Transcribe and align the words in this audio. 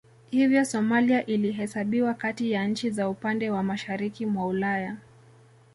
Hivyo 0.31 0.65
Somalia 0.65 1.25
ilihesabiwa 1.25 2.13
kati 2.13 2.51
ya 2.51 2.67
nchi 2.67 2.89
za 2.89 3.09
upande 3.09 3.49
wa 3.49 3.63
mashariki 3.63 4.25
mwa 4.25 4.47
Ulaya 4.47 4.97